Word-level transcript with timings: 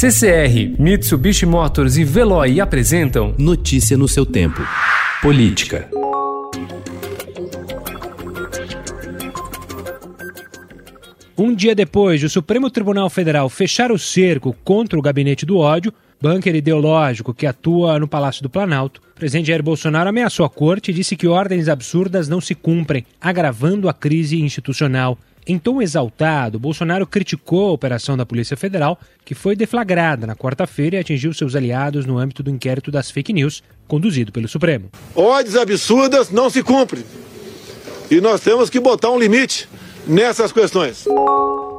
CCR, 0.00 0.76
Mitsubishi 0.78 1.44
Motors 1.44 1.96
e 1.96 2.04
Veloy 2.04 2.60
apresentam 2.60 3.34
Notícia 3.36 3.96
no 3.96 4.06
seu 4.06 4.24
tempo. 4.24 4.62
Política. 5.20 5.90
Um 11.36 11.52
dia 11.52 11.74
depois 11.74 12.20
de 12.20 12.26
o 12.26 12.30
Supremo 12.30 12.70
Tribunal 12.70 13.10
Federal 13.10 13.48
fechar 13.48 13.90
o 13.90 13.98
cerco 13.98 14.54
contra 14.62 14.96
o 14.96 15.02
gabinete 15.02 15.44
do 15.44 15.58
ódio, 15.58 15.92
bunker 16.22 16.54
ideológico 16.54 17.34
que 17.34 17.44
atua 17.44 17.98
no 17.98 18.06
Palácio 18.06 18.44
do 18.44 18.48
Planalto, 18.48 19.00
o 19.00 19.18
presidente 19.18 19.48
Jair 19.48 19.64
Bolsonaro 19.64 20.10
ameaçou 20.10 20.46
a 20.46 20.48
corte 20.48 20.92
e 20.92 20.94
disse 20.94 21.16
que 21.16 21.26
ordens 21.26 21.68
absurdas 21.68 22.28
não 22.28 22.40
se 22.40 22.54
cumprem, 22.54 23.04
agravando 23.20 23.88
a 23.88 23.92
crise 23.92 24.40
institucional. 24.40 25.18
Em 25.50 25.58
tom 25.58 25.80
exaltado, 25.80 26.58
Bolsonaro 26.58 27.06
criticou 27.06 27.70
a 27.70 27.72
operação 27.72 28.18
da 28.18 28.26
Polícia 28.26 28.54
Federal, 28.54 29.00
que 29.24 29.34
foi 29.34 29.56
deflagrada 29.56 30.26
na 30.26 30.36
quarta-feira 30.36 30.96
e 30.96 30.98
atingiu 30.98 31.32
seus 31.32 31.56
aliados 31.56 32.04
no 32.04 32.18
âmbito 32.18 32.42
do 32.42 32.50
inquérito 32.50 32.90
das 32.90 33.10
fake 33.10 33.32
news, 33.32 33.62
conduzido 33.86 34.30
pelo 34.30 34.46
Supremo. 34.46 34.90
Ordens 35.14 35.56
absurdas 35.56 36.30
não 36.30 36.50
se 36.50 36.62
cumprem. 36.62 37.02
E 38.10 38.20
nós 38.20 38.42
temos 38.42 38.68
que 38.68 38.78
botar 38.78 39.10
um 39.10 39.18
limite 39.18 39.66
nessas 40.06 40.52
questões. 40.52 41.06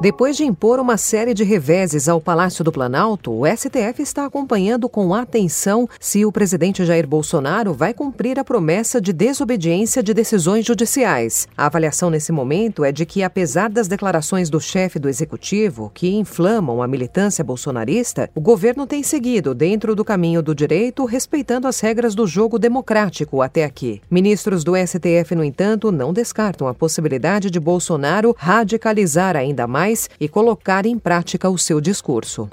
Depois 0.00 0.34
de 0.34 0.44
impor 0.44 0.80
uma 0.80 0.96
série 0.96 1.34
de 1.34 1.44
reveses 1.44 2.08
ao 2.08 2.22
Palácio 2.22 2.64
do 2.64 2.72
Planalto, 2.72 3.30
o 3.32 3.46
STF 3.46 4.00
está 4.00 4.24
acompanhando 4.24 4.88
com 4.88 5.12
atenção 5.12 5.86
se 6.00 6.24
o 6.24 6.32
presidente 6.32 6.86
Jair 6.86 7.06
Bolsonaro 7.06 7.74
vai 7.74 7.92
cumprir 7.92 8.38
a 8.38 8.44
promessa 8.44 8.98
de 8.98 9.12
desobediência 9.12 10.02
de 10.02 10.14
decisões 10.14 10.64
judiciais. 10.64 11.46
A 11.54 11.66
avaliação 11.66 12.08
nesse 12.08 12.32
momento 12.32 12.82
é 12.82 12.90
de 12.90 13.04
que, 13.04 13.22
apesar 13.22 13.68
das 13.68 13.88
declarações 13.88 14.48
do 14.48 14.58
chefe 14.58 14.98
do 14.98 15.06
executivo, 15.06 15.90
que 15.92 16.14
inflamam 16.14 16.82
a 16.82 16.88
militância 16.88 17.44
bolsonarista, 17.44 18.30
o 18.34 18.40
governo 18.40 18.86
tem 18.86 19.02
seguido 19.02 19.54
dentro 19.54 19.94
do 19.94 20.02
caminho 20.02 20.42
do 20.42 20.54
direito, 20.54 21.04
respeitando 21.04 21.68
as 21.68 21.78
regras 21.78 22.14
do 22.14 22.26
jogo 22.26 22.58
democrático 22.58 23.42
até 23.42 23.64
aqui. 23.64 24.00
Ministros 24.10 24.64
do 24.64 24.72
STF, 24.74 25.34
no 25.34 25.44
entanto, 25.44 25.92
não 25.92 26.10
descartam 26.10 26.66
a 26.66 26.72
possibilidade 26.72 27.50
de 27.50 27.60
Bolsonaro 27.60 28.34
radicalizar 28.38 29.36
ainda 29.36 29.66
mais 29.66 29.89
e 30.20 30.28
colocar 30.28 30.86
em 30.86 30.98
prática 30.98 31.48
o 31.48 31.58
seu 31.58 31.80
discurso. 31.80 32.48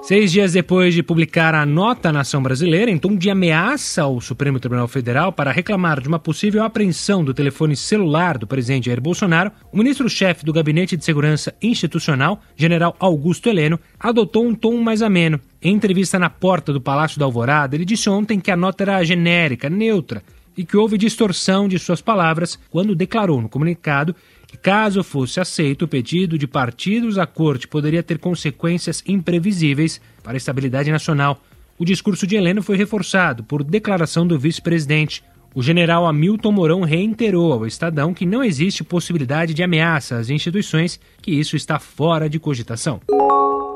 Seis 0.00 0.30
dias 0.32 0.52
depois 0.52 0.94
de 0.94 1.02
publicar 1.02 1.54
a 1.54 1.66
nota 1.66 2.12
nação 2.12 2.42
brasileira, 2.42 2.90
em 2.90 2.96
tom 2.96 3.16
de 3.16 3.28
ameaça 3.28 4.02
ao 4.02 4.20
Supremo 4.20 4.60
Tribunal 4.60 4.88
Federal 4.88 5.32
para 5.32 5.52
reclamar 5.52 6.00
de 6.00 6.08
uma 6.08 6.18
possível 6.18 6.62
apreensão 6.62 7.22
do 7.22 7.34
telefone 7.34 7.76
celular 7.76 8.38
do 8.38 8.46
presidente 8.46 8.86
Jair 8.86 9.00
Bolsonaro, 9.00 9.50
o 9.72 9.76
ministro-chefe 9.76 10.44
do 10.46 10.52
Gabinete 10.52 10.96
de 10.96 11.04
Segurança 11.04 11.52
Institucional, 11.60 12.40
general 12.56 12.96
Augusto 12.98 13.48
Heleno, 13.48 13.78
adotou 13.98 14.46
um 14.46 14.54
tom 14.54 14.78
mais 14.78 15.02
ameno. 15.02 15.40
Em 15.60 15.74
entrevista 15.74 16.18
na 16.18 16.30
porta 16.30 16.72
do 16.72 16.80
Palácio 16.80 17.18
da 17.18 17.26
Alvorada, 17.26 17.74
ele 17.74 17.84
disse 17.84 18.08
ontem 18.08 18.40
que 18.40 18.50
a 18.50 18.56
nota 18.56 18.84
era 18.84 19.04
genérica, 19.04 19.68
neutra 19.68 20.22
e 20.56 20.64
que 20.64 20.76
houve 20.76 20.96
distorção 20.96 21.68
de 21.68 21.78
suas 21.78 22.00
palavras 22.00 22.58
quando 22.70 22.96
declarou 22.96 23.42
no 23.42 23.48
comunicado 23.48 24.14
caso 24.56 25.04
fosse 25.04 25.40
aceito 25.40 25.84
o 25.84 25.88
pedido 25.88 26.38
de 26.38 26.46
partidos 26.46 27.18
à 27.18 27.26
corte, 27.26 27.68
poderia 27.68 28.02
ter 28.02 28.18
consequências 28.18 29.02
imprevisíveis 29.06 30.00
para 30.22 30.32
a 30.32 30.36
estabilidade 30.36 30.90
nacional. 30.90 31.42
O 31.78 31.84
discurso 31.84 32.26
de 32.26 32.36
Heleno 32.36 32.62
foi 32.62 32.76
reforçado 32.76 33.44
por 33.44 33.62
declaração 33.62 34.26
do 34.26 34.38
vice-presidente. 34.38 35.22
O 35.54 35.62
general 35.62 36.06
Hamilton 36.06 36.52
Mourão 36.52 36.80
reiterou 36.80 37.52
ao 37.52 37.66
Estadão 37.66 38.14
que 38.14 38.26
não 38.26 38.42
existe 38.42 38.82
possibilidade 38.82 39.54
de 39.54 39.62
ameaça 39.62 40.16
às 40.16 40.30
instituições, 40.30 40.98
que 41.22 41.30
isso 41.30 41.56
está 41.56 41.78
fora 41.78 42.28
de 42.28 42.38
cogitação. 42.38 43.00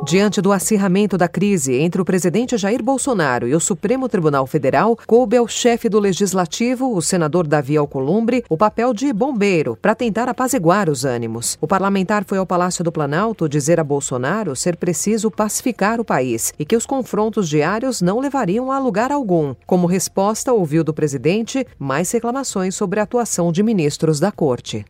Diante 0.04 0.42
do 0.42 0.50
acirramento 0.50 1.16
da 1.16 1.28
crise 1.28 1.74
entre 1.74 2.02
o 2.02 2.04
presidente 2.04 2.56
Jair 2.56 2.82
Bolsonaro 2.82 3.46
e 3.46 3.54
o 3.54 3.60
Supremo 3.60 4.08
Tribunal 4.08 4.48
Federal, 4.48 4.98
coube 5.06 5.36
ao 5.36 5.46
chefe 5.46 5.88
do 5.88 6.00
Legislativo, 6.00 6.92
o 6.92 7.00
senador 7.00 7.46
Davi 7.46 7.76
Alcolumbre, 7.76 8.44
o 8.48 8.56
papel 8.56 8.92
de 8.92 9.12
bombeiro 9.12 9.78
para 9.80 9.94
tentar 9.94 10.28
apaziguar 10.28 10.90
os 10.90 11.04
ânimos. 11.04 11.56
O 11.60 11.68
parlamentar 11.68 12.24
foi 12.24 12.38
ao 12.38 12.46
Palácio 12.46 12.82
do 12.82 12.90
Planalto 12.90 13.48
dizer 13.48 13.78
a 13.78 13.84
Bolsonaro 13.84 14.56
ser 14.56 14.76
preciso 14.76 15.30
pacificar 15.30 16.00
o 16.00 16.04
país 16.04 16.52
e 16.58 16.64
que 16.64 16.76
os 16.76 16.84
confrontos 16.84 17.48
diários 17.48 18.02
não 18.02 18.18
levariam 18.18 18.72
a 18.72 18.80
lugar 18.80 19.12
algum. 19.12 19.54
Como 19.64 19.86
resposta, 19.86 20.52
ouviu 20.52 20.82
do 20.82 20.92
presidente 20.92 21.64
mais 21.78 22.10
reclamações 22.10 22.74
sobre 22.74 22.98
a 22.98 23.04
atuação 23.04 23.52
de 23.52 23.62
ministros 23.62 24.18
da 24.18 24.32
corte. 24.32 24.84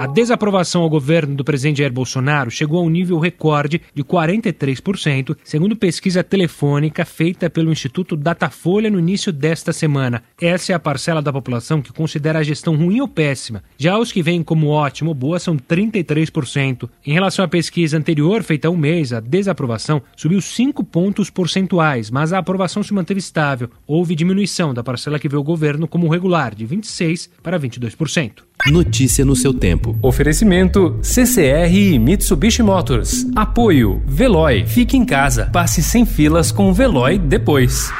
A 0.00 0.06
desaprovação 0.06 0.80
ao 0.80 0.88
governo 0.88 1.34
do 1.34 1.44
presidente 1.44 1.76
Jair 1.76 1.92
Bolsonaro 1.92 2.50
chegou 2.50 2.80
a 2.80 2.82
um 2.82 2.88
nível 2.88 3.18
recorde 3.18 3.82
de 3.94 4.02
43%, 4.02 5.36
segundo 5.44 5.76
pesquisa 5.76 6.24
telefônica 6.24 7.04
feita 7.04 7.50
pelo 7.50 7.70
Instituto 7.70 8.16
Datafolha 8.16 8.88
no 8.88 8.98
início 8.98 9.30
desta 9.30 9.74
semana. 9.74 10.22
Essa 10.40 10.72
é 10.72 10.74
a 10.74 10.78
parcela 10.78 11.20
da 11.20 11.30
população 11.30 11.82
que 11.82 11.92
considera 11.92 12.38
a 12.38 12.42
gestão 12.42 12.76
ruim 12.76 13.02
ou 13.02 13.08
péssima. 13.08 13.62
Já 13.76 13.98
os 13.98 14.10
que 14.10 14.22
veem 14.22 14.42
como 14.42 14.68
ótimo 14.68 15.10
ou 15.10 15.14
boa 15.14 15.38
são 15.38 15.58
33%. 15.58 16.88
Em 17.04 17.12
relação 17.12 17.44
à 17.44 17.48
pesquisa 17.48 17.98
anterior, 17.98 18.42
feita 18.42 18.68
há 18.68 18.70
um 18.70 18.78
mês, 18.78 19.12
a 19.12 19.20
desaprovação 19.20 20.00
subiu 20.16 20.40
5 20.40 20.82
pontos 20.82 21.28
percentuais, 21.28 22.10
mas 22.10 22.32
a 22.32 22.38
aprovação 22.38 22.82
se 22.82 22.94
manteve 22.94 23.20
estável. 23.20 23.68
Houve 23.86 24.14
diminuição 24.14 24.72
da 24.72 24.82
parcela 24.82 25.18
que 25.18 25.28
vê 25.28 25.36
o 25.36 25.44
governo 25.44 25.86
como 25.86 26.08
regular, 26.08 26.54
de 26.54 26.66
26% 26.66 27.28
para 27.42 27.60
22%. 27.60 28.48
Notícia 28.66 29.24
no 29.24 29.34
seu 29.34 29.54
tempo. 29.54 29.96
Oferecimento 30.02 30.98
CCR 31.02 31.74
e 31.74 31.98
Mitsubishi 31.98 32.62
Motors. 32.62 33.26
Apoio 33.34 34.02
Veloy. 34.06 34.66
Fique 34.66 34.96
em 34.96 35.04
casa. 35.04 35.46
Passe 35.46 35.82
sem 35.82 36.04
filas 36.04 36.52
com 36.52 36.68
o 36.68 36.74
Veloy 36.74 37.18
depois. 37.18 37.90